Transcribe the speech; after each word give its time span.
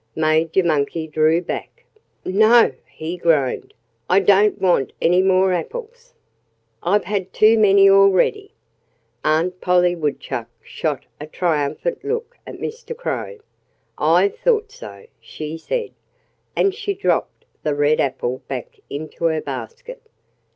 Major 0.15 0.63
Monkey 0.63 1.05
drew 1.07 1.43
back. 1.43 1.85
"No!" 2.25 2.71
he 2.89 3.17
groaned. 3.17 3.75
"I 4.09 4.19
don't 4.19 4.59
want 4.59 4.93
any 4.99 5.21
more 5.21 5.53
apples. 5.53 6.15
I've 6.81 7.03
had 7.03 7.31
too 7.31 7.55
many 7.55 7.87
already." 7.87 8.51
Aunt 9.23 9.61
Polly 9.61 9.95
Woodchuck 9.95 10.49
shot 10.63 11.05
a 11.19 11.27
triumphant 11.27 12.03
look 12.03 12.35
at 12.47 12.55
Mr. 12.57 12.97
Crow. 12.97 13.37
"I 13.95 14.27
thought 14.29 14.71
so," 14.71 15.05
she 15.19 15.55
said. 15.59 15.91
And 16.55 16.73
she 16.73 16.95
dropped 16.95 17.45
the 17.61 17.75
red 17.75 17.99
apple 17.99 18.41
back 18.47 18.79
into 18.89 19.25
her 19.25 19.39
basket. 19.39 20.01